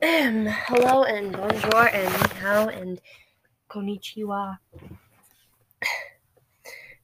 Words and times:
Um, 0.00 0.46
hello 0.46 1.02
and 1.02 1.32
bonjour 1.32 1.88
and 1.88 2.32
hao 2.34 2.68
and 2.68 3.00
konnichiwa. 3.68 4.58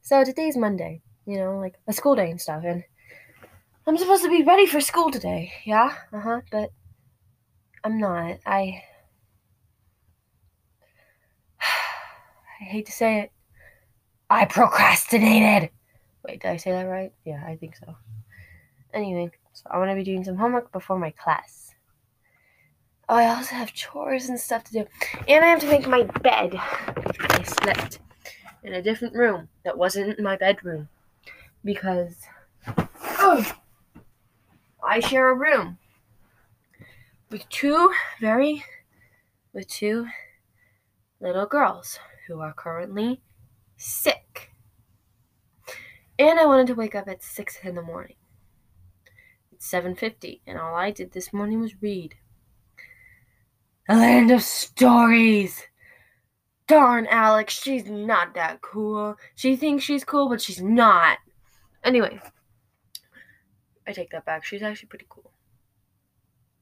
So 0.01 0.23
today's 0.23 0.57
Monday, 0.57 1.02
you 1.26 1.38
know, 1.38 1.58
like 1.58 1.75
a 1.88 1.92
school 1.92 2.15
day 2.15 2.30
and 2.30 2.41
stuff, 2.41 2.62
and 2.65 2.84
I'm 3.84 3.99
supposed 3.99 4.22
to 4.22 4.28
be 4.28 4.44
ready 4.44 4.67
for 4.67 4.80
school 4.80 5.10
today, 5.10 5.52
yeah? 5.65 5.92
Uh 6.12 6.20
huh, 6.20 6.41
but 6.52 6.70
I'm 7.83 7.99
not. 7.99 8.38
I. 8.46 8.84
I 12.61 12.64
hate 12.64 12.86
to 12.86 12.92
say 12.92 13.22
it. 13.22 13.32
I 14.30 14.45
procrastinated! 14.45 15.70
Wait, 16.24 16.42
did 16.42 16.48
I 16.48 16.58
say 16.58 16.70
that 16.70 16.84
right? 16.84 17.12
Yeah, 17.24 17.42
I 17.45 17.56
think 17.56 17.74
so. 17.74 17.96
Anyway, 18.92 19.32
so 19.52 19.64
I 19.68 19.79
want 19.79 19.90
to 19.90 19.96
be 19.96 20.04
doing 20.04 20.22
some 20.22 20.36
homework 20.36 20.70
before 20.70 20.96
my 20.96 21.11
class. 21.11 21.63
Oh, 23.09 23.16
I 23.16 23.34
also 23.34 23.55
have 23.55 23.75
chores 23.75 24.29
and 24.29 24.41
stuff 24.41 24.64
to 24.64 24.73
do. 24.73 24.87
And 25.28 25.45
I 25.45 25.48
have 25.48 25.60
to 25.60 25.69
make 25.69 25.87
my 25.87 26.05
bed. 26.05 26.55
I 26.56 27.42
slept 27.42 27.98
in 28.62 28.73
a 28.73 28.83
different 28.83 29.15
room 29.15 29.48
that 29.62 29.77
wasn't 29.77 30.19
my 30.19 30.37
bedroom 30.37 30.88
because 31.62 32.16
oh, 33.19 33.45
I 34.83 35.01
share 35.01 35.28
a 35.28 35.34
room 35.34 35.78
with 37.30 37.48
two 37.51 37.92
very 38.20 38.64
with 39.52 39.69
two 39.69 40.06
little 41.20 41.47
girls 41.47 41.98
who 42.27 42.41
are 42.41 42.52
currently 42.52 43.20
sick. 43.77 44.50
And 46.19 46.39
I 46.39 46.47
wanted 46.47 46.69
to 46.69 46.75
wake 46.75 46.95
up 46.95 47.09
at 47.09 47.23
6 47.23 47.59
in 47.64 47.75
the 47.75 47.83
morning. 47.83 48.16
It's 49.52 49.70
7:50 49.70 50.41
and 50.47 50.59
all 50.59 50.75
I 50.75 50.91
did 50.91 51.12
this 51.12 51.33
morning 51.33 51.61
was 51.61 51.83
read. 51.83 52.14
A 53.88 53.97
land 53.97 54.30
of 54.30 54.43
stories. 54.43 55.62
Darn 56.66 57.06
Alex, 57.06 57.61
she's 57.61 57.84
not 57.84 58.34
that 58.34 58.62
cool. 58.62 59.17
She 59.34 59.56
thinks 59.56 59.84
she's 59.84 60.05
cool, 60.05 60.28
but 60.28 60.41
she's 60.41 60.62
not. 60.62 61.19
Anyway, 61.83 62.19
I 63.86 63.92
take 63.92 64.11
that 64.11 64.25
back. 64.25 64.45
She's 64.45 64.62
actually 64.62 64.89
pretty 64.89 65.06
cool. 65.11 65.31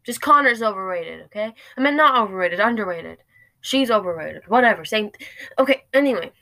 Just 0.05 0.21
Conner's 0.21 0.63
overrated, 0.63 1.23
okay? 1.27 1.55
I 1.77 1.81
mean, 1.81 1.97
not 1.97 2.21
overrated, 2.21 2.59
underrated. 2.59 3.19
She's 3.61 3.93
overrated. 3.93 4.43
Whatever, 4.49 4.85
same. 4.85 5.13
Th- 5.13 5.31
okay, 5.61 5.85
anyway. 5.95 6.33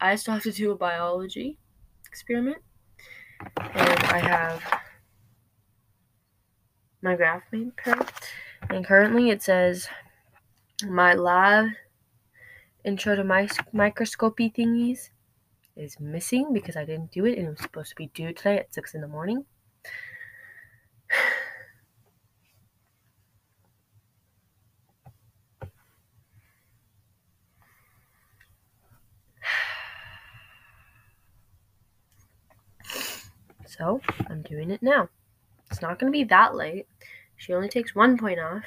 I 0.00 0.14
still 0.16 0.34
have 0.34 0.42
to 0.42 0.52
do 0.52 0.70
a 0.70 0.76
biology 0.76 1.58
experiment. 2.06 2.58
And 3.40 4.04
I 4.04 4.18
have 4.18 4.80
my 7.00 7.16
graph 7.16 7.42
paper. 7.50 8.06
And 8.70 8.84
currently 8.84 9.30
it 9.30 9.42
says 9.42 9.88
my 10.86 11.14
lab 11.14 11.70
intro 12.84 13.16
to 13.16 13.24
my 13.24 13.48
microscopy 13.72 14.50
thingies 14.50 15.10
is 15.76 15.98
missing 15.98 16.52
because 16.52 16.76
I 16.76 16.84
didn't 16.84 17.12
do 17.12 17.24
it 17.24 17.38
and 17.38 17.48
it 17.48 17.50
was 17.50 17.60
supposed 17.60 17.90
to 17.90 17.96
be 17.96 18.08
due 18.08 18.32
today 18.32 18.58
at 18.58 18.74
6 18.74 18.94
in 18.94 19.00
the 19.00 19.08
morning. 19.08 19.44
So 33.66 34.00
I'm 34.28 34.42
doing 34.42 34.72
it 34.72 34.82
now. 34.82 35.08
It's 35.70 35.80
not 35.80 36.00
going 36.00 36.12
to 36.12 36.16
be 36.16 36.24
that 36.24 36.56
late. 36.56 36.88
She 37.38 37.54
only 37.54 37.68
takes 37.68 37.94
one 37.94 38.18
point 38.18 38.40
off. 38.40 38.64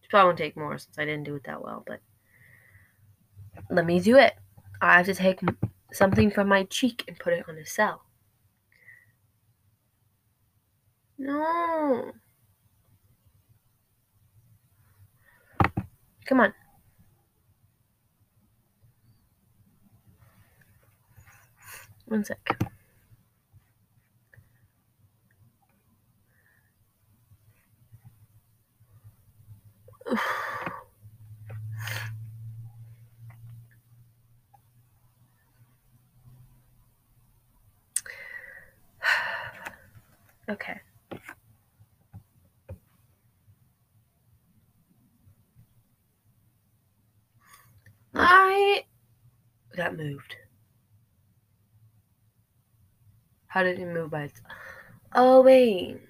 She 0.00 0.08
probably 0.08 0.28
won't 0.28 0.38
take 0.38 0.56
more 0.56 0.78
since 0.78 0.98
I 0.98 1.04
didn't 1.04 1.24
do 1.24 1.36
it 1.36 1.44
that 1.44 1.62
well, 1.62 1.84
but 1.86 2.00
let 3.70 3.84
me 3.84 4.00
do 4.00 4.16
it. 4.16 4.34
I 4.80 4.96
have 4.96 5.06
to 5.06 5.14
take 5.14 5.40
something 5.92 6.30
from 6.30 6.48
my 6.48 6.64
cheek 6.64 7.04
and 7.06 7.18
put 7.18 7.34
it 7.34 7.44
on 7.46 7.58
a 7.58 7.66
cell. 7.66 8.02
No. 11.18 12.12
Come 16.24 16.40
on. 16.40 16.54
One 22.06 22.24
sec. 22.24 22.58
okay. 40.50 40.80
I 48.14 48.84
got 49.76 49.96
moved. 49.96 50.36
How 53.46 53.62
did 53.62 53.78
it 53.78 53.86
move 53.86 54.10
by 54.10 54.24
itself? 54.24 54.46
Oh, 55.14 55.42
wait. 55.42 56.00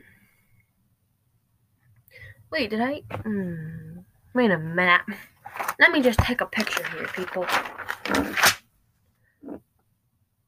Wait, 2.51 2.71
did 2.71 2.81
I? 2.81 3.03
Hmm. 3.23 3.90
Wait 4.33 4.51
a 4.51 4.59
minute. 4.59 5.01
Let 5.81 5.91
me 5.91 6.01
just 6.01 6.21
take 6.21 6.41
a 6.41 6.47
picture 6.47 6.85
here, 6.91 7.09
people. 7.09 7.47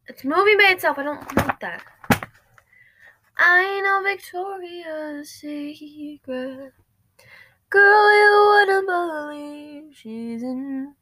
It's 0.06 0.25
moving 0.25 0.56
by 0.56 0.70
itself. 0.70 0.98
I 0.98 1.03
don't 1.03 1.37
like 1.37 1.59
that. 1.60 1.82
I 3.37 3.81
know 3.81 4.03
Victoria's 4.09 5.31
Secret. 5.31 6.72
Girl, 7.71 8.15
you 8.15 8.66
wouldn't 8.69 8.87
believe 8.87 9.97
she's 9.97 10.42
in. 10.42 10.94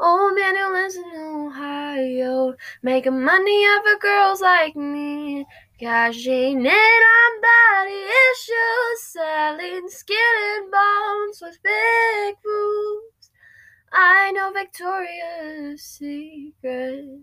Old 0.00 0.36
man 0.36 0.54
who 0.54 0.72
lives 0.72 0.94
in 0.94 1.04
Ohio, 1.04 2.54
making 2.82 3.24
money 3.24 3.64
off 3.64 3.84
of 3.92 4.00
girls 4.00 4.40
like 4.40 4.76
me. 4.76 5.44
Cashing 5.80 6.64
in 6.64 6.66
on 6.66 7.40
body 7.40 8.04
issues, 8.30 9.02
selling 9.02 9.88
skin 9.88 10.16
and 10.56 10.70
bones 10.70 11.42
with 11.42 11.58
big 11.64 12.36
boobs. 12.44 13.30
I 13.92 14.30
know 14.32 14.52
Victoria's 14.52 15.82
Secret. 15.82 17.22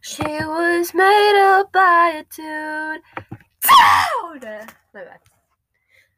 She 0.00 0.22
was 0.22 0.94
made 0.94 1.40
up 1.42 1.72
by 1.72 2.20
a 2.20 2.24
dude. 2.34 3.02
Dude! 3.62 4.70
My 4.94 5.04
bad. 5.04 5.20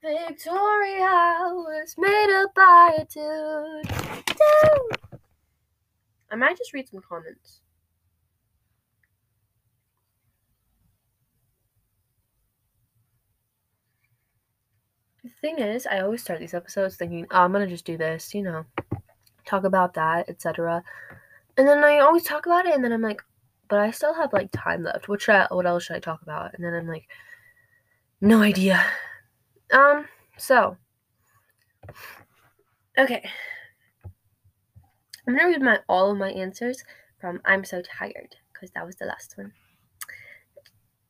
Victoria 0.02 1.40
was 1.52 1.94
made 1.96 2.42
up 2.42 2.54
by 2.54 2.96
a 2.98 3.04
dude. 3.04 4.26
Dude! 4.26 5.01
I 6.32 6.36
might 6.36 6.56
just 6.56 6.72
read 6.72 6.88
some 6.88 7.02
comments. 7.06 7.60
The 15.22 15.30
thing 15.42 15.58
is, 15.58 15.86
I 15.86 16.00
always 16.00 16.22
start 16.22 16.40
these 16.40 16.54
episodes 16.54 16.96
thinking, 16.96 17.26
oh, 17.30 17.42
I'm 17.42 17.52
gonna 17.52 17.66
just 17.66 17.84
do 17.84 17.98
this, 17.98 18.34
you 18.34 18.42
know, 18.42 18.64
talk 19.44 19.64
about 19.64 19.94
that, 19.94 20.28
etc. 20.28 20.82
And 21.58 21.68
then 21.68 21.84
I 21.84 21.98
always 21.98 22.24
talk 22.24 22.46
about 22.46 22.64
it, 22.66 22.74
and 22.74 22.82
then 22.82 22.92
I'm 22.92 23.02
like, 23.02 23.22
but 23.68 23.78
I 23.78 23.90
still 23.90 24.14
have 24.14 24.32
like 24.32 24.50
time 24.52 24.82
left. 24.84 25.08
What 25.08 25.20
should 25.20 25.34
I, 25.34 25.46
what 25.50 25.66
else 25.66 25.84
should 25.84 25.96
I 25.96 26.00
talk 26.00 26.22
about? 26.22 26.54
And 26.54 26.64
then 26.64 26.74
I'm 26.74 26.88
like, 26.88 27.06
no 28.22 28.40
idea. 28.40 28.82
Um, 29.72 30.06
so 30.38 30.76
okay, 32.98 33.28
I'm 35.26 35.36
gonna 35.36 35.48
read 35.48 35.62
my 35.62 35.80
all 35.88 36.10
of 36.10 36.18
my 36.18 36.30
answers 36.30 36.82
from 37.20 37.40
I'm 37.44 37.64
so 37.64 37.80
tired 37.82 38.36
because 38.52 38.70
that 38.72 38.84
was 38.84 38.96
the 38.96 39.06
last 39.06 39.34
one. 39.36 39.52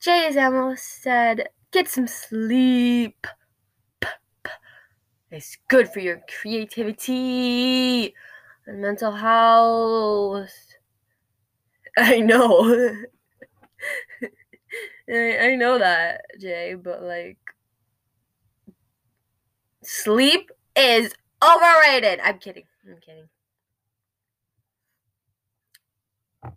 Jay 0.01 0.31
Zamo 0.33 0.79
said, 0.79 1.49
"Get 1.71 1.89
some 1.89 2.07
sleep." 2.07 3.27
It's 5.31 5.57
good 5.69 5.89
for 5.89 6.01
your 6.01 6.21
creativity 6.41 8.15
and 8.67 8.83
mental 8.83 9.13
health. 9.13 10.53
I 11.97 12.21
know. 12.21 12.97
I 15.11 15.57
know 15.57 15.79
that, 15.79 16.23
Jay, 16.39 16.75
but 16.75 17.03
like 17.03 17.39
sleep 19.83 20.51
is 20.77 21.15
overrated. 21.43 22.21
I'm 22.21 22.39
kidding. 22.39 22.65
I'm 22.87 22.99
kidding. 23.01 23.29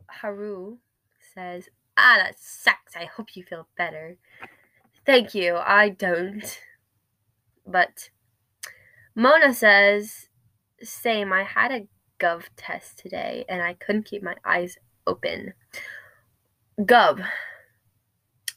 Haru 0.08 0.78
says, 1.34 1.70
Ah, 1.98 2.18
that 2.18 2.40
sucks. 2.40 2.96
I 2.96 3.06
hope 3.06 3.36
you 3.36 3.44
feel 3.44 3.68
better. 3.78 4.18
Thank 5.06 5.34
you. 5.34 5.56
I 5.56 5.90
don't. 5.90 6.60
But 7.66 8.10
Mona 9.16 9.54
says, 9.54 10.28
same. 10.82 11.32
I 11.32 11.44
had 11.44 11.72
a 11.72 11.88
gov 12.20 12.44
test 12.58 13.00
today 13.00 13.46
and 13.48 13.62
I 13.62 13.74
couldn't 13.74 14.06
keep 14.06 14.24
my 14.24 14.36
eyes 14.44 14.78
open. 15.08 15.54
Gov. 16.80 17.26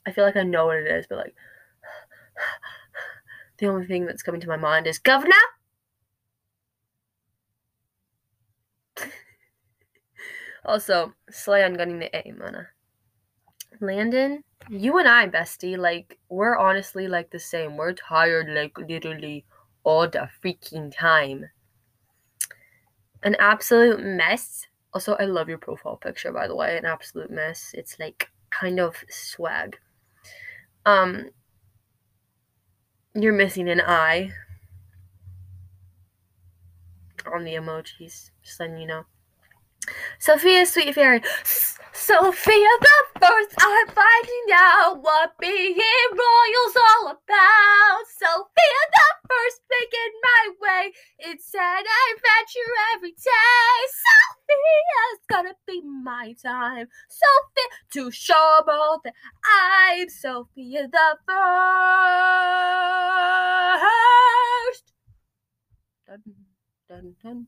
I 0.07 0.13
feel 0.13 0.25
like 0.25 0.37
I 0.37 0.43
know 0.43 0.67
what 0.67 0.79
it 0.79 0.87
is, 0.87 1.07
but 1.09 1.19
like 1.19 1.35
the 3.59 3.67
only 3.67 3.87
thing 3.87 4.07
that's 4.07 4.23
coming 4.23 4.41
to 4.41 4.49
my 4.49 4.57
mind 4.57 4.87
is 4.87 4.99
governor. 4.99 5.35
Also, 10.69 11.15
slay 11.31 11.65
on 11.65 11.75
getting 11.75 11.99
the 11.99 12.15
A, 12.15 12.31
Mona. 12.33 12.69
Landon, 13.81 14.45
you 14.69 14.99
and 14.99 15.09
I, 15.09 15.27
bestie, 15.29 15.79
like, 15.79 16.19
we're 16.29 16.57
honestly 16.57 17.09
like 17.09 17.31
the 17.31 17.39
same. 17.39 17.77
We're 17.77 17.95
tired, 17.95 18.49
like, 18.51 18.77
literally 18.77 19.45
all 19.83 20.09
the 20.09 20.29
freaking 20.45 20.93
time. 20.95 21.49
An 23.23 23.35
absolute 23.39 24.01
mess. 24.01 24.67
Also, 24.93 25.15
I 25.15 25.25
love 25.25 25.49
your 25.49 25.59
profile 25.59 25.97
picture, 25.97 26.33
by 26.33 26.47
the 26.47 26.55
way. 26.55 26.77
An 26.77 26.85
absolute 26.85 27.31
mess. 27.31 27.71
It's 27.75 27.99
like 27.99 28.31
kind 28.51 28.79
of 28.79 28.97
swag. 29.09 29.79
Um, 30.85 31.31
you're 33.15 33.33
missing 33.33 33.69
an 33.69 33.81
eye 33.81 34.33
on 37.33 37.45
the 37.45 37.55
emojis, 37.55 38.31
just 38.43 38.61
letting 38.61 38.79
you 38.79 38.87
know. 38.87 39.05
Sophia 40.19 40.67
Sweet 40.67 40.95
Fairy. 40.95 41.23
Sofia 41.93 42.73
the 42.81 43.21
First 43.21 43.55
I'm 43.59 43.89
finding 43.89 44.49
out 44.55 45.03
what 45.03 45.37
being 45.39 45.77
royal's 46.13 46.77
all 46.77 47.11
about. 47.11 48.07
Sofia 48.19 48.83
the 48.93 49.09
First 49.29 49.61
making 49.69 50.15
my 50.23 50.51
way. 50.61 50.93
It's 51.19 51.55
an 51.55 51.61
adventure 51.61 52.73
every 52.95 53.11
day. 53.11 53.87
Sophia's 54.07 55.21
gonna 55.29 55.55
be 55.67 55.83
my 55.83 56.35
time. 56.41 56.89
Sophia 57.09 57.69
to 57.91 58.11
show 58.11 58.63
all 58.67 59.01
that 59.05 59.15
I'm 59.45 60.09
Sofia 60.09 60.89
the 60.89 61.19
First. 61.27 61.37
Dun, 66.07 66.23
dun, 66.89 67.17
dun. 67.23 67.47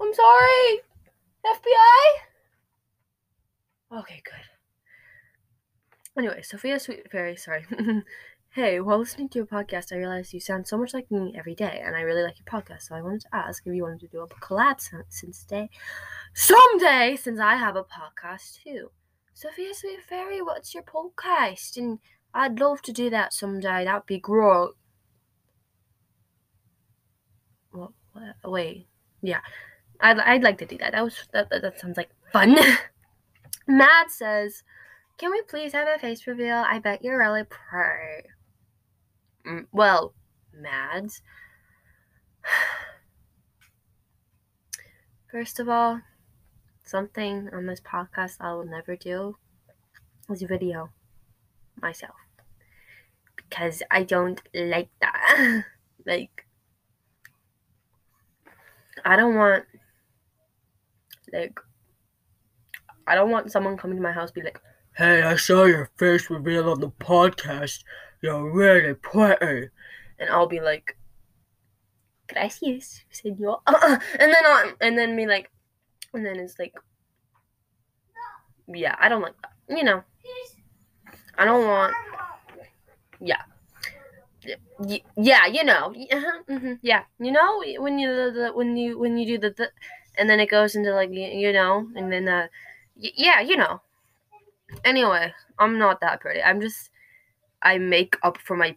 I'm 0.00 0.14
sorry. 0.14 0.80
FBI? 1.44 2.18
Okay, 4.00 4.22
good. 4.24 4.34
Anyway, 6.16 6.42
Sophia 6.42 6.78
Sweet 6.78 7.10
Fairy, 7.10 7.36
sorry. 7.36 7.64
hey, 8.50 8.80
while 8.80 8.98
listening 8.98 9.28
to 9.30 9.38
your 9.38 9.46
podcast, 9.46 9.92
I 9.92 9.96
realized 9.96 10.32
you 10.32 10.40
sound 10.40 10.66
so 10.66 10.76
much 10.76 10.92
like 10.92 11.10
me 11.10 11.34
every 11.36 11.54
day, 11.54 11.80
and 11.84 11.96
I 11.96 12.00
really 12.00 12.22
like 12.22 12.36
your 12.38 12.60
podcast, 12.60 12.82
so 12.82 12.94
I 12.94 13.02
wanted 13.02 13.22
to 13.22 13.34
ask 13.34 13.66
if 13.66 13.74
you 13.74 13.82
wanted 13.82 14.00
to 14.00 14.08
do 14.08 14.20
a 14.20 14.26
collab 14.26 14.80
since 15.08 15.44
day 15.44 15.70
someday 16.38 17.16
since 17.16 17.40
I 17.40 17.56
have 17.56 17.74
a 17.74 17.82
podcast 17.82 18.62
too. 18.62 18.90
Sophia 19.34 19.74
Sweet 19.74 20.02
Fairy, 20.08 20.40
what's 20.40 20.74
your 20.74 20.84
podcast? 20.84 21.76
And 21.76 21.98
I'd 22.34 22.60
love 22.60 22.82
to 22.82 22.92
do 22.92 23.10
that 23.10 23.32
someday. 23.32 23.84
That'd 23.84 24.06
be 24.06 24.18
great. 24.18 24.70
What, 27.70 27.90
what? 28.12 28.50
Wait. 28.50 28.86
Yeah. 29.22 29.40
I'd, 30.00 30.18
I'd 30.18 30.42
like 30.42 30.58
to 30.58 30.66
do 30.66 30.78
that. 30.78 30.92
That 30.92 31.04
was 31.04 31.26
that, 31.32 31.50
that, 31.50 31.62
that 31.62 31.80
sounds 31.80 31.96
like 31.96 32.10
fun. 32.32 32.56
Matt 33.66 34.10
says, 34.10 34.62
"Can 35.18 35.30
we 35.30 35.42
please 35.42 35.72
have 35.72 35.88
a 35.88 35.98
face 35.98 36.26
reveal? 36.26 36.56
I 36.56 36.78
bet 36.78 37.02
you're 37.02 37.18
really 37.18 37.44
pretty." 37.44 38.28
Mm, 39.46 39.66
well, 39.72 40.14
Mads. 40.52 41.22
First 45.30 45.60
of 45.60 45.68
all, 45.68 46.00
something 46.84 47.50
on 47.52 47.66
this 47.66 47.80
podcast 47.80 48.36
I 48.40 48.54
will 48.54 48.64
never 48.64 48.96
do 48.96 49.36
is 50.30 50.42
video 50.42 50.90
myself 51.80 52.14
because 53.36 53.82
I 53.90 54.02
don't 54.04 54.40
like 54.54 54.90
that. 55.00 55.64
like, 56.06 56.46
I 59.04 59.16
don't 59.16 59.34
want 59.34 59.64
like, 61.32 61.58
I 63.06 63.14
don't 63.14 63.30
want 63.30 63.50
someone 63.50 63.76
coming 63.76 63.96
to 63.96 64.02
my 64.02 64.12
house 64.12 64.30
be 64.30 64.42
like, 64.42 64.60
"Hey, 64.96 65.22
I 65.22 65.36
saw 65.36 65.64
your 65.64 65.90
face 65.96 66.28
reveal 66.30 66.70
on 66.70 66.80
the 66.80 66.90
podcast. 66.90 67.84
You're 68.22 68.50
really 68.50 68.94
pretty," 68.94 69.70
and 70.18 70.30
I'll 70.30 70.46
be 70.46 70.60
like, 70.60 70.96
"Gracias, 72.28 73.02
señor," 73.12 73.60
and 73.66 74.32
then 74.32 74.44
I'm, 74.46 74.74
and 74.80 74.98
then 74.98 75.16
me 75.16 75.26
like, 75.26 75.50
and 76.12 76.24
then 76.24 76.38
it's 76.38 76.58
like, 76.58 76.74
yeah, 78.68 78.96
I 78.98 79.08
don't 79.08 79.22
like 79.22 79.40
that. 79.42 79.76
You 79.76 79.84
know, 79.84 80.02
I 81.36 81.44
don't 81.44 81.66
want, 81.66 81.94
yeah. 83.20 83.42
Yeah, 85.16 85.46
you 85.46 85.64
know, 85.64 85.92
mm-hmm, 86.50 86.74
yeah, 86.82 87.02
you 87.18 87.32
know, 87.32 87.62
when 87.78 87.98
you 87.98 88.52
when 88.54 88.76
you 88.76 88.98
when 88.98 89.18
you 89.18 89.26
do 89.26 89.38
the, 89.38 89.50
the 89.50 89.70
and 90.18 90.28
then 90.28 90.40
it 90.40 90.50
goes 90.50 90.74
into 90.76 90.92
like 90.94 91.10
you, 91.12 91.26
you 91.26 91.52
know, 91.52 91.88
and 91.96 92.12
then 92.12 92.28
uh, 92.28 92.48
y- 92.96 93.12
yeah, 93.16 93.40
you 93.40 93.56
know. 93.56 93.80
Anyway, 94.84 95.32
I'm 95.58 95.78
not 95.78 96.00
that 96.00 96.20
pretty. 96.20 96.42
I'm 96.42 96.60
just 96.60 96.90
I 97.62 97.78
make 97.78 98.16
up 98.22 98.38
for 98.38 98.56
my. 98.56 98.76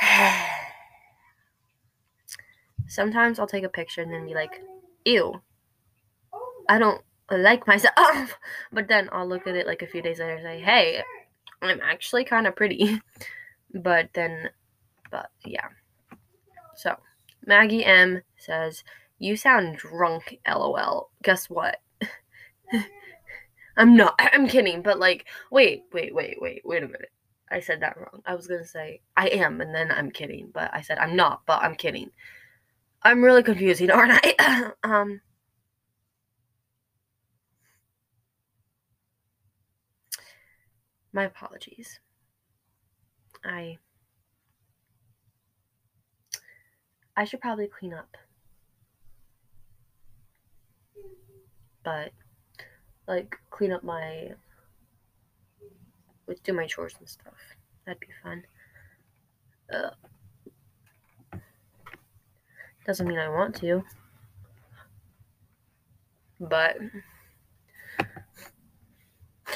Sometimes 2.88 3.38
I'll 3.38 3.46
take 3.46 3.64
a 3.64 3.68
picture 3.68 4.02
and 4.02 4.12
then 4.12 4.26
be 4.26 4.34
like, 4.34 4.60
"Ew, 5.04 5.40
I 6.68 6.78
don't 6.78 7.02
like 7.30 7.66
myself," 7.66 8.38
but 8.72 8.88
then 8.88 9.08
I'll 9.12 9.28
look 9.28 9.46
at 9.46 9.56
it 9.56 9.66
like 9.66 9.82
a 9.82 9.86
few 9.86 10.02
days 10.02 10.18
later 10.18 10.34
and 10.34 10.42
say, 10.44 10.60
"Hey, 10.60 11.02
I'm 11.62 11.80
actually 11.82 12.24
kind 12.24 12.46
of 12.46 12.56
pretty," 12.56 13.00
but 13.74 14.10
then, 14.14 14.50
but 15.10 15.30
yeah. 15.44 15.68
So 16.76 16.96
Maggie 17.44 17.84
M 17.84 18.22
says, 18.36 18.84
You 19.18 19.36
sound 19.36 19.76
drunk, 19.76 20.38
lol. 20.48 21.10
Guess 21.22 21.50
what? 21.50 21.80
I'm 23.76 23.96
not. 23.96 24.14
I'm 24.18 24.46
kidding, 24.48 24.82
but 24.82 24.98
like, 24.98 25.26
wait, 25.50 25.84
wait, 25.92 26.14
wait, 26.14 26.36
wait, 26.40 26.62
wait 26.64 26.82
a 26.82 26.86
minute. 26.86 27.12
I 27.50 27.60
said 27.60 27.80
that 27.80 27.96
wrong. 27.96 28.22
I 28.26 28.34
was 28.34 28.46
gonna 28.46 28.64
say 28.64 29.00
I 29.16 29.28
am, 29.28 29.60
and 29.60 29.74
then 29.74 29.90
I'm 29.90 30.10
kidding, 30.10 30.50
but 30.52 30.70
I 30.72 30.80
said 30.80 30.98
I'm 30.98 31.16
not, 31.16 31.42
but 31.46 31.62
I'm 31.62 31.74
kidding. 31.74 32.10
I'm 33.02 33.22
really 33.22 33.42
confusing, 33.42 33.90
aren't 33.90 34.12
I? 34.24 34.72
um. 34.84 35.20
My 41.12 41.24
apologies. 41.24 42.00
I 43.44 43.78
I 47.16 47.24
should 47.24 47.40
probably 47.40 47.68
clean 47.68 47.92
up. 47.92 48.16
But 51.84 52.12
like 53.06 53.36
clean 53.50 53.72
up 53.72 53.82
my 53.82 54.32
do 56.44 56.52
my 56.52 56.66
chores 56.66 56.94
and 56.98 57.08
stuff. 57.08 57.34
That'd 57.84 58.00
be 58.00 58.06
fun. 58.22 58.44
Uh, 59.72 59.90
doesn't 62.86 63.06
mean 63.06 63.18
I 63.18 63.28
want 63.28 63.54
to. 63.56 63.84
But 66.40 66.76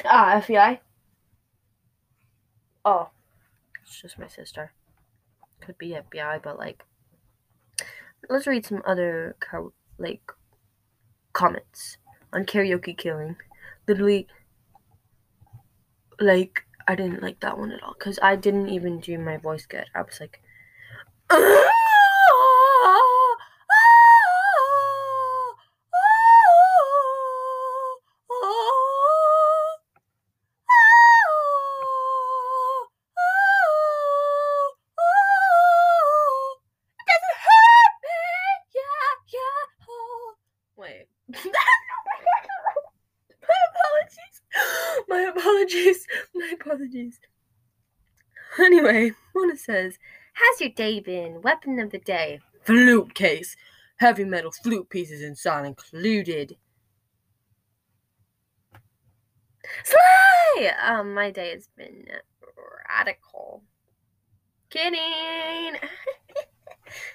ah, 0.05 0.41
FBI. 0.41 0.79
Oh, 2.85 3.11
it's 3.83 4.01
just 4.01 4.19
my 4.19 4.29
sister. 4.29 4.73
Could 5.61 5.79
be 5.79 5.97
FBI, 6.13 6.43
but 6.43 6.59
like 6.59 6.85
let's 8.28 8.47
read 8.47 8.66
some 8.66 8.83
other 8.87 9.37
like 9.99 10.33
comments 11.33 11.99
on 12.33 12.45
karaoke 12.45 12.97
killing. 12.97 13.37
Literally, 13.87 14.26
like 16.21 16.64
I 16.88 16.95
didn't 16.95 17.23
like 17.23 17.40
that 17.40 17.59
one 17.59 17.73
at 17.73 17.83
all 17.83 17.95
because 17.99 18.18
I 18.23 18.37
didn't 18.37 18.68
even 18.68 19.00
do 19.00 19.18
my 19.18 19.37
voice 19.37 19.66
good. 19.66 19.87
I 19.95 20.02
was 20.02 20.21
like. 20.21 20.40
says, 49.66 49.99
How's 50.35 50.61
your 50.61 50.70
day 50.70 51.00
been? 51.00 51.42
Weapon 51.42 51.78
of 51.78 51.90
the 51.90 51.99
day. 51.99 52.40
Flute 52.62 53.14
case. 53.14 53.56
Heavy 53.99 54.25
metal 54.25 54.50
flute 54.50 54.88
pieces 54.90 55.23
inside 55.23 55.66
included. 55.66 56.56
Slay! 59.85 60.70
Um, 60.82 61.14
my 61.14 61.30
day 61.30 61.50
has 61.52 61.68
been 61.76 62.04
radical. 62.88 63.62
Kidding! 64.70 65.00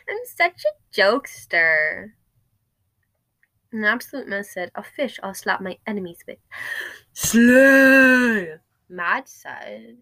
I'm 0.09 0.17
such 0.25 0.63
a 0.65 0.99
jokester. 0.99 2.11
An 3.71 3.85
absolute 3.85 4.27
mess 4.27 4.53
said, 4.53 4.71
A 4.75 4.83
fish 4.83 5.19
I'll 5.23 5.33
slap 5.33 5.61
my 5.61 5.77
enemies 5.87 6.19
with. 6.27 6.39
Slay! 7.13 8.55
Mad 8.89 9.27
said, 9.27 9.97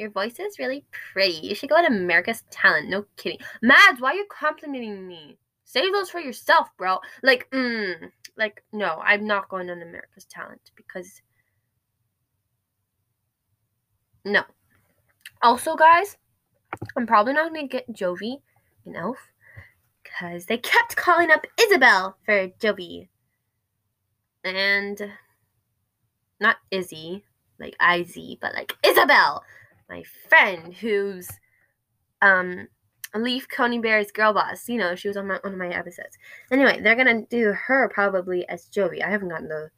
Your 0.00 0.10
voice 0.10 0.40
is 0.40 0.58
really 0.58 0.82
pretty. 0.90 1.46
You 1.46 1.54
should 1.54 1.68
go 1.68 1.76
on 1.76 1.84
America's 1.84 2.42
Talent. 2.50 2.88
No 2.88 3.04
kidding. 3.18 3.36
Mads, 3.60 4.00
why 4.00 4.12
are 4.12 4.14
you 4.14 4.26
complimenting 4.30 5.06
me? 5.06 5.36
Save 5.66 5.92
those 5.92 6.08
for 6.08 6.20
yourself, 6.20 6.68
bro. 6.78 7.00
Like, 7.22 7.50
mm, 7.50 8.10
like, 8.34 8.64
no, 8.72 8.98
I'm 9.04 9.26
not 9.26 9.50
going 9.50 9.68
on 9.68 9.82
America's 9.82 10.24
Talent 10.24 10.70
because. 10.74 11.20
No. 14.24 14.42
Also, 15.42 15.76
guys, 15.76 16.16
I'm 16.96 17.06
probably 17.06 17.34
not 17.34 17.50
going 17.52 17.68
to 17.68 17.70
get 17.70 17.92
Jovie 17.92 18.40
and 18.86 18.96
Elf 18.96 19.18
because 20.02 20.46
they 20.46 20.56
kept 20.56 20.96
calling 20.96 21.30
up 21.30 21.46
Isabel 21.60 22.16
for 22.24 22.48
Jovie. 22.58 23.08
And 24.44 24.98
not 26.40 26.56
Izzy, 26.70 27.22
like 27.58 27.76
Izzy, 27.82 28.38
but 28.40 28.54
like 28.54 28.72
Isabel, 28.82 29.44
my 29.90 30.02
friend 30.28 30.72
who's 30.72 31.28
um 32.22 32.68
Leaf 33.14 33.48
Coneybear's 33.48 34.12
girl 34.12 34.32
boss. 34.32 34.68
You 34.68 34.78
know, 34.78 34.94
she 34.94 35.08
was 35.08 35.16
on 35.16 35.26
my, 35.26 35.38
one 35.42 35.52
of 35.52 35.58
my 35.58 35.68
episodes. 35.68 36.16
Anyway, 36.50 36.80
they're 36.80 36.94
gonna 36.94 37.26
do 37.26 37.52
her 37.52 37.90
probably 37.92 38.48
as 38.48 38.66
Jovie. 38.66 39.02
I 39.02 39.10
haven't 39.10 39.30
gotten 39.30 39.48
the 39.48 39.70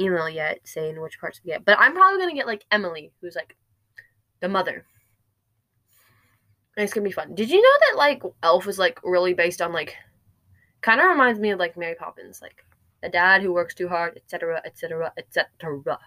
email 0.00 0.28
yet 0.28 0.60
saying 0.64 1.00
which 1.00 1.20
parts 1.20 1.38
to 1.38 1.46
get, 1.46 1.64
but 1.64 1.78
I'm 1.78 1.94
probably 1.94 2.20
gonna 2.20 2.34
get 2.34 2.46
like 2.46 2.66
Emily, 2.70 3.12
who's 3.20 3.36
like 3.36 3.56
the 4.40 4.48
mother. 4.48 4.84
And 6.76 6.84
it's 6.84 6.92
gonna 6.92 7.04
be 7.04 7.12
fun. 7.12 7.34
Did 7.34 7.50
you 7.50 7.62
know 7.62 7.78
that 7.80 7.98
like 7.98 8.22
Elf 8.42 8.66
is 8.66 8.78
like 8.78 8.98
really 9.04 9.34
based 9.34 9.62
on 9.62 9.72
like 9.72 9.96
kind 10.80 11.00
of 11.00 11.06
reminds 11.06 11.38
me 11.38 11.50
of 11.50 11.60
like 11.60 11.76
Mary 11.76 11.94
Poppins, 11.94 12.42
like 12.42 12.64
a 13.04 13.08
dad 13.08 13.42
who 13.42 13.52
works 13.52 13.74
too 13.74 13.88
hard, 13.88 14.16
etc., 14.16 14.60
etc., 14.64 15.12
etc. 15.16 15.98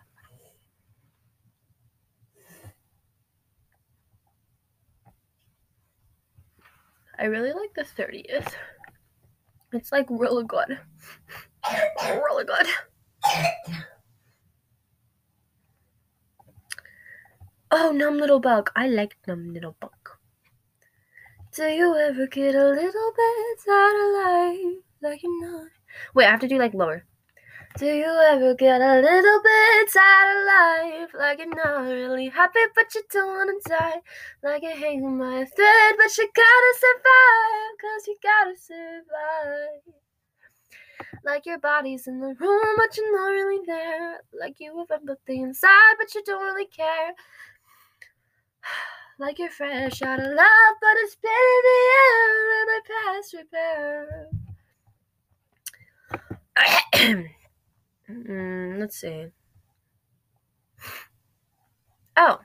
I 7.17 7.25
really 7.25 7.53
like 7.53 7.73
the 7.75 7.83
30th. 7.83 8.53
It's 9.73 9.91
like 9.91 10.07
really 10.09 10.43
good. 10.43 10.79
really 12.01 12.45
good. 12.45 12.67
Oh, 17.71 17.91
numb 17.91 18.17
little 18.17 18.39
bug. 18.39 18.69
I 18.75 18.87
like 18.87 19.17
numb 19.27 19.53
little 19.53 19.75
bug. 19.79 19.91
Do 21.53 21.63
you 21.63 21.95
ever 21.95 22.27
get 22.27 22.55
a 22.55 22.69
little 22.69 23.13
bit 23.15 23.59
tired 23.65 23.95
of 24.01 24.13
life? 24.13 24.83
Like 25.01 25.23
you're 25.23 25.41
not. 25.41 25.67
Wait, 26.13 26.25
I 26.25 26.31
have 26.31 26.39
to 26.41 26.47
do 26.47 26.57
like 26.57 26.73
lower. 26.73 27.05
Do 27.77 27.87
you 27.87 28.07
ever 28.07 28.55
get 28.55 28.79
a 28.79 29.01
little 29.01 29.41
bit 29.43 29.91
tired 29.91 30.37
of 30.37 30.45
life? 30.47 31.09
Like 31.13 31.39
you're 31.39 31.49
not 31.49 31.81
really 31.81 32.29
happy, 32.29 32.59
but 32.73 32.95
you 32.95 33.03
don't 33.11 33.27
wanna 33.27 33.59
die. 33.67 34.01
Like 34.41 34.63
you're 34.63 34.77
hanging 34.77 35.19
by 35.19 35.39
a 35.41 35.45
thread, 35.45 35.95
but 35.97 36.17
you 36.17 36.29
gotta 36.33 36.73
survive. 36.79 37.75
Cause 37.81 38.07
you 38.07 38.15
gotta 38.23 38.55
survive. 38.57 39.93
Like 41.25 41.45
your 41.45 41.59
body's 41.59 42.07
in 42.07 42.21
the 42.21 42.33
room, 42.39 42.75
but 42.77 42.95
you're 42.95 43.11
not 43.11 43.27
really 43.27 43.65
there. 43.65 44.21
Like 44.39 44.55
you 44.59 44.77
have 44.77 44.91
empathy 44.91 45.41
inside, 45.41 45.95
but 45.99 46.15
you 46.15 46.23
don't 46.23 46.45
really 46.45 46.67
care 46.67 47.13
like 49.19 49.37
you're 49.37 49.49
fresh 49.49 50.01
out 50.01 50.19
of 50.19 50.27
love, 50.27 50.75
but 50.79 50.95
it's 51.03 51.15
been 51.15 51.31
in 51.55 51.61
the 51.65 51.79
air 51.99 52.51
and 52.61 52.69
my 52.71 52.79
past 53.03 53.35
repair. 57.03 57.25
mm, 58.09 58.79
let's 58.79 58.99
see. 58.99 59.27
Oh. 62.17 62.39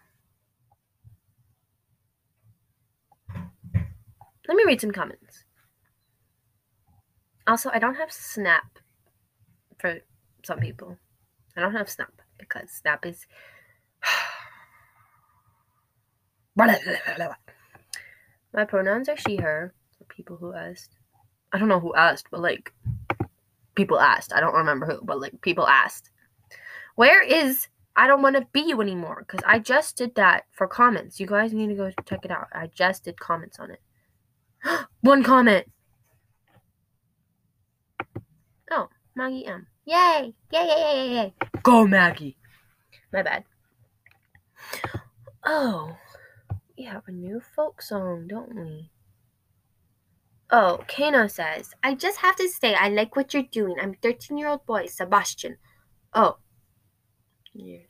Let 4.49 4.57
me 4.57 4.65
read 4.67 4.81
some 4.81 4.91
comments. 4.91 5.45
Also, 7.47 7.71
I 7.73 7.79
don't 7.79 7.95
have 7.95 8.13
Snap 8.13 8.79
for 9.79 10.01
some 10.45 10.59
people. 10.59 10.99
I 11.57 11.61
don't 11.61 11.75
have 11.75 11.89
Snap 11.89 12.13
because 12.39 12.71
Snap 12.71 13.07
is 13.07 13.27
My 18.53 18.65
pronouns 18.65 19.09
are 19.09 19.17
she, 19.17 19.37
her, 19.37 19.73
for 19.97 20.05
people 20.05 20.37
who 20.37 20.53
asked. 20.53 20.99
I 21.53 21.59
don't 21.59 21.69
know 21.69 21.81
who 21.81 21.95
asked, 21.95 22.27
but 22.31 22.41
like, 22.41 22.73
people 23.75 23.99
asked. 23.99 24.33
I 24.33 24.41
don't 24.41 24.55
remember 24.55 24.87
who, 24.87 25.01
but 25.03 25.21
like, 25.21 25.41
people 25.41 25.67
asked. 25.67 26.11
Where 26.97 27.23
is 27.23 27.69
I 27.97 28.07
don't 28.07 28.23
want 28.23 28.37
to 28.37 28.47
be 28.53 28.61
you 28.61 28.81
anymore? 28.81 29.25
Because 29.27 29.45
I 29.47 29.59
just 29.59 29.97
did 29.97 30.15
that 30.15 30.45
for 30.53 30.67
comments. 30.67 31.21
You 31.21 31.27
guys 31.27 31.53
need 31.53 31.69
to 31.69 31.75
go 31.75 31.91
check 32.07 32.25
it 32.25 32.31
out. 32.31 32.49
I 32.53 32.69
just 32.69 33.05
did 33.05 33.19
comments 33.19 33.59
on 33.59 33.71
it. 33.71 33.81
One 35.01 35.23
comment. 35.23 35.67
Oh, 38.71 38.89
Maggie 39.15 39.47
M. 39.47 39.67
Yay! 39.85 40.35
Yay, 40.53 40.67
yay, 40.67 40.67
yay, 40.67 41.15
yay. 41.15 41.35
Go, 41.63 41.87
Maggie. 41.87 42.37
My 43.13 43.23
bad. 43.23 43.45
Oh. 45.45 45.97
We 46.79 46.85
have 46.85 47.03
a 47.09 47.13
new 47.13 47.41
folk 47.41 47.83
song, 47.83 48.27
don't 48.29 48.55
we? 48.55 48.91
Oh, 50.53 50.81
Kano 50.89 51.29
says, 51.29 51.75
I 51.83 51.95
just 51.95 52.19
have 52.19 52.37
to 52.37 52.49
say, 52.49 52.75
I 52.75 52.89
like 52.89 53.15
what 53.15 53.33
you're 53.33 53.45
doing. 53.45 53.77
I'm 53.81 53.95
13 53.95 54.37
year 54.37 54.49
old 54.49 54.67
boy, 54.67 54.87
Sebastian. 54.87 55.59
Oh, 56.13 56.39
you're, 57.53 57.83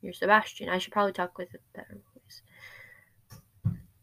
you're 0.00 0.12
Sebastian. 0.12 0.68
I 0.68 0.78
should 0.78 0.92
probably 0.92 1.12
talk 1.12 1.38
with 1.38 1.54
a 1.54 1.58
better 1.76 2.00
voice. 2.14 2.42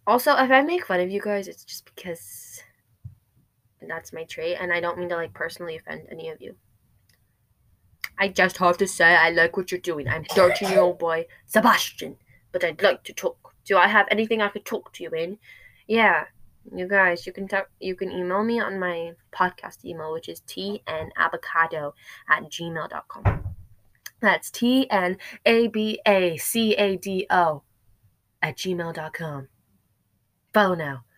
Also, 0.05 0.31
if 0.37 0.51
I 0.51 0.61
make 0.61 0.85
fun 0.85 1.01
of 1.01 1.09
you 1.09 1.21
guys, 1.21 1.49
it's 1.49 1.65
just 1.65 1.83
because 1.83 2.61
that's 3.81 4.13
my 4.13 4.23
trait, 4.23 4.57
and 4.59 4.71
I 4.71 4.79
don't 4.79 4.97
mean 4.97 5.09
to 5.09 5.15
like 5.15 5.33
personally 5.33 5.75
offend 5.75 6.07
any 6.09 6.29
of 6.29 6.41
you. 6.41 6.55
I 8.17 8.29
just 8.29 8.57
have 8.57 8.77
to 8.77 8.87
say, 8.87 9.15
I 9.15 9.29
like 9.29 9.57
what 9.57 9.71
you're 9.71 9.81
doing. 9.81 10.07
I'm 10.07 10.23
13 10.23 10.69
year 10.69 10.79
old 10.79 10.97
boy, 10.97 11.27
Sebastian, 11.45 12.15
but 12.51 12.63
I'd 12.63 12.81
like 12.81 13.03
to 13.03 13.13
talk 13.13 13.47
do 13.67 13.77
I 13.77 13.87
have 13.87 14.07
anything 14.09 14.41
I 14.41 14.47
could 14.47 14.65
talk 14.65 14.93
to 14.93 15.03
you 15.03 15.09
in? 15.11 15.37
Yeah, 15.87 16.25
you 16.73 16.87
guys, 16.87 17.25
you 17.25 17.33
can 17.33 17.47
talk, 17.47 17.69
you 17.79 17.95
can 17.95 18.11
email 18.11 18.43
me 18.43 18.59
on 18.59 18.79
my 18.79 19.13
podcast 19.31 19.85
email, 19.85 20.11
which 20.11 20.29
is 20.29 20.41
tnabacado 20.41 21.93
at 22.29 22.43
gmail.com. 22.43 23.43
That's 24.19 24.49
T 24.49 24.89
N 24.89 25.17
A 25.45 25.67
B 25.67 25.99
A 26.05 26.37
C 26.37 26.73
A 26.73 26.97
D 26.97 27.27
O 27.29 27.63
at 28.41 28.57
gmail.com. 28.57 29.47
Follow 30.53 30.75
now. 30.75 31.03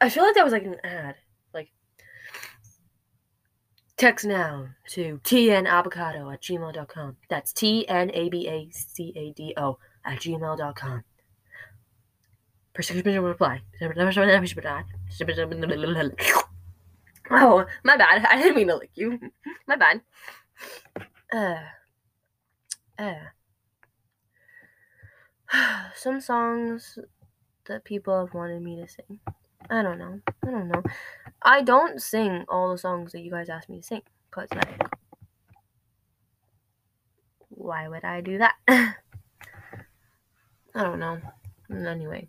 I 0.00 0.08
feel 0.08 0.24
like 0.24 0.34
that 0.34 0.44
was 0.44 0.52
like 0.52 0.64
an 0.64 0.78
ad. 0.82 1.16
Text 4.02 4.26
now 4.26 4.66
to 4.88 5.20
tnabacado 5.22 6.32
at 6.34 6.42
gmail.com. 6.42 7.16
That's 7.30 7.52
T 7.52 7.88
N 7.88 8.10
A 8.12 8.28
B 8.30 8.48
A 8.48 8.68
C 8.72 9.12
A 9.14 9.30
D 9.30 9.54
O 9.56 9.78
at 10.04 10.18
gmail.com. 10.18 11.04
Prescription 12.74 13.22
reply. 13.22 13.60
Oh, 17.30 17.64
my 17.84 17.96
bad. 17.96 18.26
I 18.28 18.42
didn't 18.42 18.56
mean 18.56 18.66
to 18.66 18.74
lick 18.74 18.90
you. 18.96 19.20
My 19.68 19.76
bad. 19.76 20.00
Uh, 21.32 21.60
uh. 22.98 23.14
Some 25.94 26.20
songs 26.20 26.98
that 27.66 27.84
people 27.84 28.18
have 28.18 28.34
wanted 28.34 28.62
me 28.62 28.80
to 28.80 28.88
sing. 28.88 29.20
I 29.70 29.82
don't 29.82 29.98
know. 30.00 30.20
I 30.44 30.50
don't 30.50 30.66
know. 30.66 30.82
I 31.44 31.62
don't 31.62 32.00
sing 32.00 32.44
all 32.48 32.70
the 32.70 32.78
songs 32.78 33.12
that 33.12 33.20
you 33.20 33.30
guys 33.30 33.48
ask 33.48 33.68
me 33.68 33.78
to 33.78 33.82
sing. 33.82 34.02
Because, 34.30 34.48
like, 34.54 34.80
why 37.48 37.88
would 37.88 38.04
I 38.04 38.20
do 38.20 38.38
that? 38.38 38.54
I 38.68 38.94
don't 40.74 40.98
know. 40.98 41.20
Anyway. 41.70 42.28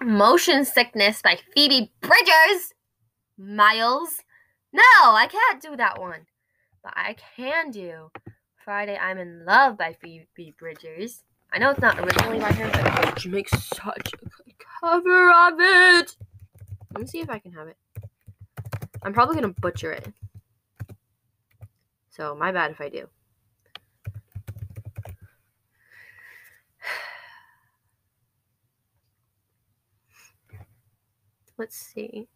Motion 0.00 0.64
Sickness 0.64 1.22
by 1.22 1.38
Phoebe 1.54 1.92
Bridgers. 2.00 2.74
Miles. 3.36 4.22
No, 4.72 4.82
I 4.82 5.28
can't 5.30 5.62
do 5.62 5.76
that 5.76 6.00
one. 6.00 6.26
But 6.82 6.92
I 6.96 7.16
can 7.36 7.70
do 7.70 8.10
Friday 8.64 8.96
I'm 8.96 9.18
in 9.18 9.44
Love 9.44 9.78
by 9.78 9.96
Phoebe 10.00 10.54
Bridgers. 10.58 11.22
I 11.52 11.58
know 11.58 11.70
it's 11.70 11.80
not 11.80 11.98
originally 11.98 12.38
by 12.38 12.52
her, 12.52 13.02
but 13.02 13.20
she 13.20 13.28
makes 13.28 13.50
such 13.52 14.12
a 14.12 14.28
cover 14.80 15.30
of 15.30 15.54
it. 15.58 16.16
Let 16.94 17.02
me 17.02 17.06
see 17.06 17.20
if 17.20 17.28
I 17.30 17.38
can 17.38 17.52
have 17.52 17.68
it. 17.68 17.76
I'm 19.02 19.12
probably 19.12 19.36
gonna 19.36 19.54
butcher 19.60 19.92
it. 19.92 20.12
So 22.10 22.34
my 22.34 22.50
bad 22.52 22.70
if 22.72 22.80
I 22.80 22.88
do. 22.88 23.08
Let's 31.58 31.76
see. 31.76 32.28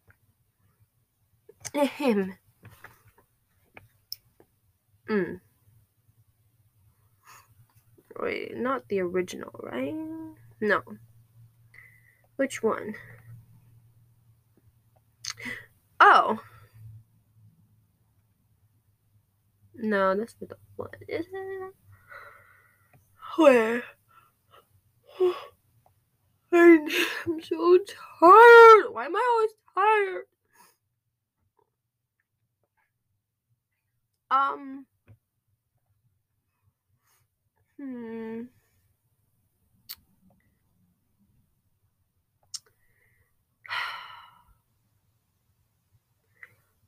Him. 1.73 2.37
Mm. 5.09 5.41
Wait, 8.19 8.55
not 8.55 8.87
the 8.87 9.01
original, 9.01 9.51
right? 9.61 9.93
No. 10.61 10.81
Which 12.43 12.61
one? 12.61 12.95
Oh. 16.01 16.41
No, 19.75 20.13
that's 20.13 20.35
not 20.41 20.49
the 20.49 20.57
one, 20.75 20.89
is 21.07 21.25
it? 21.31 21.73
Where? 23.37 23.83
I'm 26.51 27.41
so 27.41 27.77
tired. 27.77 28.91
Why 28.91 29.05
am 29.05 29.15
I 29.15 29.23
always 29.31 29.53
tired? 29.73 30.25
Um. 34.29 34.85
Hmm. 37.79 38.41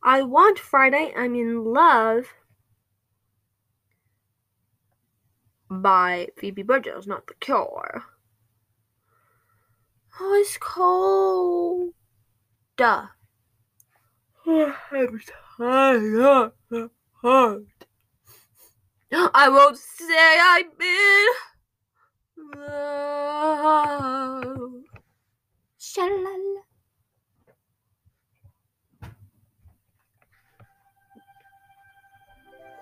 I 0.06 0.22
want 0.22 0.60
Friday. 0.60 1.12
I'm 1.18 1.34
in 1.34 1.66
love 1.66 2.26
by 5.68 6.28
Phoebe 6.38 6.62
Bridgers, 6.62 7.08
not 7.08 7.26
The 7.26 7.34
Cure. 7.40 8.04
Oh, 10.20 10.34
it's 10.40 10.60
cold. 10.60 11.96
Duh. 12.78 13.08
I'm 14.46 14.76
tired. 15.58 16.52
Hard. 17.24 17.66
I 19.12 19.50
won't 19.50 19.78
say 19.78 20.40
I've 20.40 20.78
been 20.78 21.28
love. 22.60 24.84
Shalala. 25.80 26.65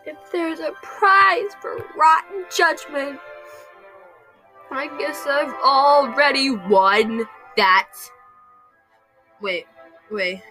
If 0.06 0.18
there's 0.32 0.60
a 0.60 0.72
prize 0.82 1.56
for 1.62 1.78
rotten 1.96 2.46
judgment, 2.56 3.20
I 4.70 4.88
guess 4.98 5.26
I've 5.26 5.54
already 5.64 6.52
won 6.52 7.26
that. 7.56 7.90
Wait, 9.42 9.66
wait. 10.12 10.42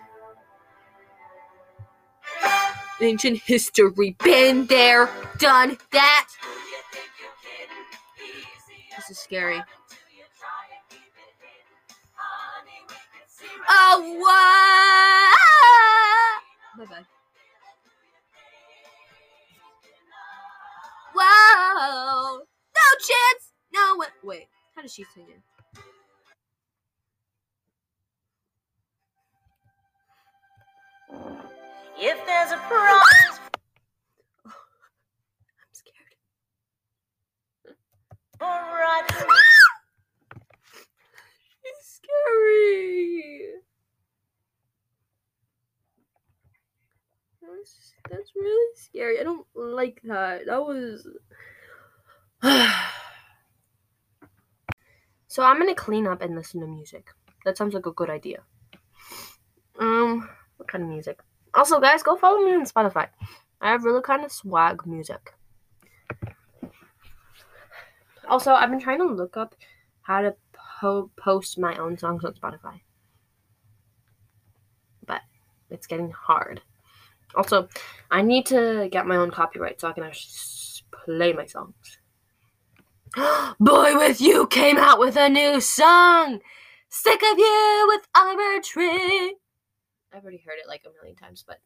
Ancient 3.01 3.39
history. 3.39 4.17
Been 4.25 4.67
there, 4.67 5.11
done 5.39 5.77
that. 5.91 6.29
This 8.97 9.11
is 9.11 9.19
scary. 9.19 9.63
Oh, 13.69 14.17
what? 16.79 16.89
Bye 16.89 16.95
bye. 16.95 17.12
Whoa! 21.23 22.39
No 22.39 22.89
chance! 22.99 23.53
No 23.73 23.97
way. 23.99 24.07
Wait, 24.23 24.47
how 24.75 24.83
does 24.83 24.93
she 24.93 25.05
sing 25.15 25.27
it? 25.29 25.41
If 31.99 32.27
there's 32.27 32.51
a 32.51 32.57
prize 32.57 33.41
I'm 34.45 34.53
scared. 35.73 36.17
for 38.39 38.47
rotten, 38.47 39.29
She's 41.63 42.01
scary. 42.01 43.53
That's, 47.41 47.95
that's 48.11 48.33
really 48.35 48.75
scary. 48.77 49.21
I 49.21 49.23
don't 49.23 49.47
like 49.55 50.01
that. 50.05 50.47
That 50.47 50.62
was. 50.73 51.07
so 55.29 55.43
I'm 55.43 55.59
gonna 55.59 55.75
clean 55.75 56.07
up 56.07 56.23
and 56.23 56.35
listen 56.35 56.61
to 56.61 56.67
music. 56.67 57.09
That 57.45 57.57
sounds 57.57 57.75
like 57.75 57.87
a 57.87 57.93
good 57.93 58.11
idea. 58.11 58.41
Um, 59.79 60.29
what 60.57 60.69
kind 60.69 60.85
of 60.85 60.91
music? 60.91 61.21
Also, 61.55 61.81
guys, 61.81 62.03
go 62.03 62.17
follow 62.17 62.41
me 62.41 62.55
on 62.55 62.65
Spotify. 62.65 63.09
I 63.61 63.71
have 63.71 63.85
really 63.85 64.03
kind 64.03 64.25
of 64.25 64.33
swag 64.33 64.87
music. 64.87 65.35
Also, 68.29 68.53
I've 68.53 68.71
been 68.71 68.81
trying 68.81 68.99
to 68.99 69.05
look 69.05 69.37
up 69.37 69.55
how 70.03 70.23
to 70.23 70.35
po- 70.81 71.11
post 71.17 71.59
my 71.59 71.77
own 71.77 71.99
songs 71.99 72.25
on 72.25 72.35
Spotify, 72.35 72.81
but 75.07 75.21
it's 75.71 75.87
getting 75.87 76.11
hard. 76.11 76.63
Also, 77.35 77.69
I 78.11 78.23
need 78.23 78.47
to 78.47 78.89
get 78.91 79.07
my 79.07 79.17
own 79.17 79.31
copyright 79.31 79.81
so 79.81 79.89
I 79.89 79.93
can 79.93 80.05
actually 80.05 80.33
play 81.05 81.33
my 81.33 81.47
songs. 81.47 81.99
BoyWithUke 83.17 84.51
came 84.51 84.79
out 84.79 84.99
with 84.99 85.17
a 85.17 85.29
new 85.29 85.61
song. 85.61 86.41
Sick 86.89 87.23
of 87.23 87.39
U 87.39 87.85
with 87.89 88.07
Oliver 88.15 88.61
Tree. 88.63 89.37
I've 90.13 90.23
already 90.23 90.43
heard 90.45 90.59
it 90.63 90.69
like 90.69 90.83
a 90.87 90.93
million 90.93 91.17
times, 91.17 91.45
but 91.47 91.59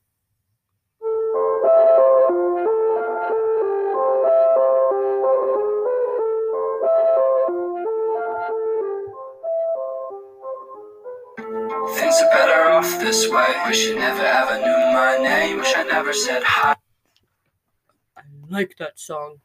Things 11.94 12.20
are 12.20 12.30
better 12.30 12.70
off 12.70 12.98
this 13.00 13.28
way. 13.28 13.54
Wish 13.66 13.86
you 13.86 13.96
never 13.96 14.22
ever 14.22 14.58
knew 14.58 14.92
my 14.92 15.18
name. 15.20 15.58
Wish 15.58 15.72
I 15.76 15.84
never 15.84 16.12
said 16.12 16.42
hi. 16.42 16.76
Like 18.48 18.76
that 18.78 18.98
song. 18.98 19.40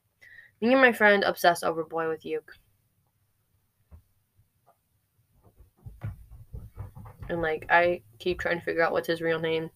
Me 0.62 0.72
and 0.72 0.82
my 0.82 0.92
friend 0.92 1.24
obsessed 1.24 1.64
over 1.64 1.84
BoyWithUke. 1.84 2.40
And 7.30 7.42
like 7.42 7.66
I 7.70 8.02
keep 8.20 8.40
trying 8.40 8.60
to 8.60 8.66
figure 8.66 8.84
out 8.84 8.92
what's 8.92 9.08
his 9.08 9.22
real 9.22 9.40
name 9.40 9.70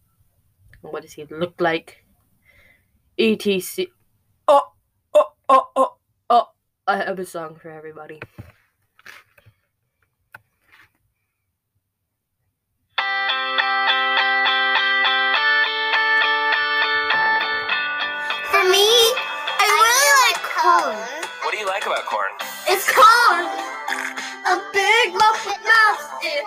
and 0.83 0.93
what 0.93 1.01
does 1.01 1.13
he 1.13 1.25
look 1.25 1.59
like. 1.59 2.05
ETC. 3.17 3.87
Oh, 4.47 4.73
oh, 5.13 5.31
oh, 5.49 5.67
oh, 5.75 5.95
oh. 6.29 6.47
I 6.87 6.97
have 6.97 7.17
a 7.17 7.25
song 7.25 7.55
for 7.55 7.71
everybody. 7.71 8.19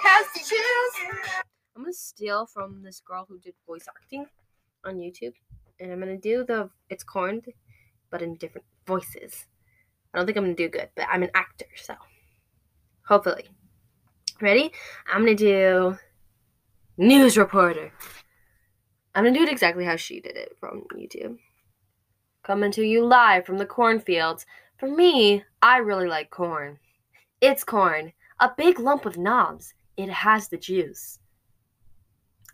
Has 0.02 0.26
to 0.34 0.40
choose. 0.40 1.24
I'm 1.76 1.82
gonna 1.82 1.92
steal 1.92 2.46
from 2.46 2.82
this 2.82 3.00
girl 3.00 3.24
who 3.28 3.38
did 3.38 3.54
voice 3.66 3.86
acting 3.88 4.26
on 4.84 4.98
YouTube, 4.98 5.34
and 5.80 5.92
I'm 5.92 6.00
gonna 6.00 6.18
do 6.18 6.44
the 6.44 6.70
it's 6.90 7.04
corn, 7.04 7.42
but 8.10 8.22
in 8.22 8.34
different 8.36 8.66
voices. 8.86 9.46
I 10.12 10.18
don't 10.18 10.26
think 10.26 10.38
I'm 10.38 10.44
gonna 10.44 10.54
do 10.54 10.68
good, 10.68 10.88
but 10.96 11.06
I'm 11.10 11.22
an 11.22 11.30
actor, 11.34 11.66
so 11.76 11.94
hopefully. 13.06 13.48
Ready? 14.40 14.72
I'm 15.12 15.22
gonna 15.22 15.34
do 15.34 15.98
news 16.96 17.36
reporter. 17.36 17.92
I'm 19.14 19.24
gonna 19.24 19.36
do 19.36 19.42
it 19.42 19.50
exactly 19.50 19.84
how 19.84 19.96
she 19.96 20.20
did 20.20 20.36
it 20.36 20.56
from 20.58 20.84
YouTube. 20.94 21.38
Coming 22.44 22.72
to 22.72 22.82
you 22.82 23.04
live 23.04 23.44
from 23.44 23.58
the 23.58 23.66
cornfields. 23.66 24.46
For 24.78 24.88
me, 24.88 25.44
I 25.60 25.78
really 25.78 26.06
like 26.06 26.30
corn. 26.30 26.78
It's 27.40 27.64
corn, 27.64 28.12
a 28.40 28.50
big 28.56 28.78
lump 28.78 29.04
with 29.04 29.18
knobs. 29.18 29.74
It 29.98 30.08
has 30.08 30.46
the 30.48 30.56
juice. 30.56 31.18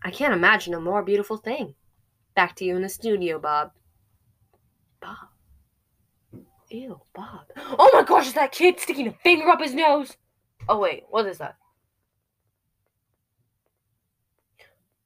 I 0.03 0.11
can't 0.11 0.33
imagine 0.33 0.73
a 0.73 0.81
more 0.81 1.03
beautiful 1.03 1.37
thing. 1.37 1.75
Back 2.35 2.57
to 2.57 2.65
you 2.65 2.75
in 2.75 2.83
the 2.83 2.89
studio, 2.89 3.39
Bob. 3.39 3.73
Bob. 5.01 5.29
Ew, 6.71 7.03
Bob. 7.15 7.43
Oh 7.79 7.91
my 7.93 8.03
gosh, 8.03 8.29
is 8.29 8.33
that 8.33 8.51
kid 8.51 8.81
sticking 8.81 9.07
a 9.09 9.13
finger 9.13 9.51
up 9.51 9.61
his 9.61 9.75
nose? 9.75 10.17
Oh, 10.67 10.79
wait, 10.79 11.05
what 11.11 11.27
is 11.27 11.37
that? 11.37 11.57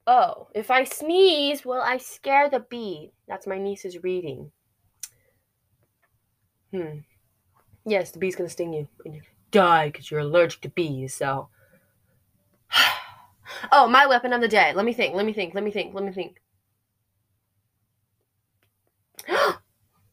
Oh, 0.07 0.47
if 0.55 0.71
I 0.71 0.85
sneeze, 0.85 1.67
will 1.67 1.83
I 1.83 1.99
scare 1.99 2.49
the 2.49 2.61
bee? 2.61 3.11
That's 3.27 3.49
my 3.49 3.59
niece's 3.59 4.05
reading. 4.05 4.53
Hmm. 6.73 7.01
Yes, 7.85 8.13
the 8.13 8.21
bee's 8.21 8.37
gonna 8.37 8.49
sting 8.49 8.73
you. 8.73 8.87
And 9.05 9.17
you 9.17 9.23
die 9.51 9.89
because 9.89 10.09
you're 10.09 10.21
allergic 10.21 10.61
to 10.61 10.69
bees, 10.69 11.15
so. 11.15 11.49
Oh, 13.73 13.89
my 13.89 14.07
weapon 14.07 14.33
of 14.33 14.41
the 14.41 14.49
day. 14.49 14.73
Let 14.75 14.85
me 14.85 14.93
think, 14.93 15.15
let 15.15 15.27
me 15.27 15.33
think, 15.33 15.55
let 15.55 15.65
me 15.65 15.71
think, 15.71 15.95
let 15.95 16.05
me 16.05 16.13
think. 16.13 16.41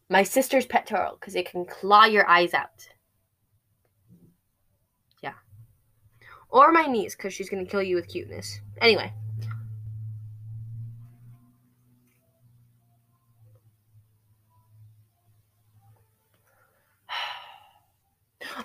my 0.10 0.24
sister's 0.24 0.66
pet 0.66 0.88
turtle, 0.88 1.18
because 1.20 1.36
it 1.36 1.50
can 1.50 1.66
claw 1.66 2.06
your 2.06 2.28
eyes 2.30 2.54
out. 2.54 2.90
Yeah. 5.22 5.34
Or 6.50 6.72
my 6.72 6.84
niece, 6.84 7.16
because 7.16 7.34
she's 7.34 7.50
gonna 7.50 7.66
kill 7.66 7.84
you 7.84 7.96
with 7.96 8.08
cuteness. 8.08 8.60
Anyway. 8.82 9.14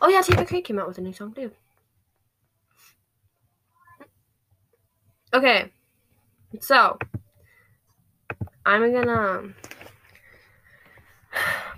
Oh 0.03 0.09
yeah, 0.09 0.23
Tate 0.23 0.37
McRae 0.37 0.65
came 0.65 0.79
out 0.79 0.87
with 0.87 0.99
a 0.99 1.01
new 1.01 1.13
song 1.13 1.35
too. 1.35 1.51
Okay, 5.33 5.71
so 6.61 6.99
I'm 8.67 8.93
gonna 8.93 9.13
um, 9.13 9.55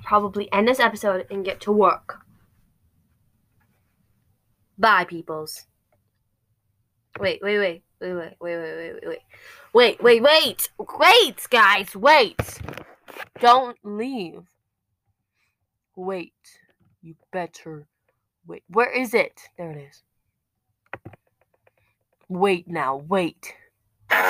probably 0.04 0.50
end 0.52 0.68
this 0.68 0.80
episode 0.80 1.26
and 1.30 1.44
get 1.44 1.60
to 1.62 1.72
work. 1.72 2.20
Bye, 4.78 5.04
peoples. 5.04 5.66
Wait, 7.20 7.40
wait, 7.42 7.58
wait, 7.58 7.82
wait, 8.00 8.14
wait, 8.14 8.36
wait, 8.40 8.56
wait, 8.56 8.66
wait, 8.66 8.94
wait, 8.94 9.18
wait, 9.74 10.00
wait, 10.02 10.02
wait, 10.02 10.22
wait, 10.22 10.68
Wait, 10.98 11.46
guys, 11.50 11.94
wait! 11.94 12.60
Don't 13.38 13.76
leave. 13.84 14.44
Wait, 15.94 16.32
you 17.02 17.16
better 17.30 17.86
Wait, 18.46 18.64
where 18.68 18.90
is 18.90 19.14
it? 19.14 19.40
There 19.56 19.70
it 19.70 19.88
is. 19.88 20.02
Wait 22.32 22.66
now, 22.66 22.96
wait. 22.96 23.52
Rick 24.10 24.24